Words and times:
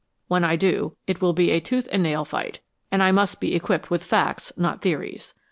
When 0.27 0.43
I 0.43 0.55
do, 0.55 0.97
it 1.05 1.21
will 1.21 1.31
be 1.33 1.51
a 1.51 1.59
tooth 1.59 1.87
and 1.91 2.01
nail 2.01 2.25
fight, 2.25 2.59
and 2.91 3.03
I 3.03 3.11
must 3.11 3.39
be 3.39 3.53
equipped 3.53 3.91
with 3.91 4.03
facts, 4.03 4.51
not 4.57 4.81
theories. 4.81 5.35